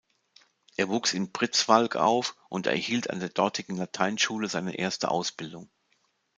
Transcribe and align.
Er 0.77 0.89
wuchs 0.89 1.13
in 1.13 1.31
Pritzwalk 1.31 1.95
auf 1.95 2.35
und 2.49 2.65
erhielt 2.65 3.11
an 3.11 3.19
der 3.19 3.29
dortigen 3.29 3.77
Lateinschule 3.77 4.47
seine 4.49 4.73
erste 4.79 5.11
Ausbildung. 5.11 5.69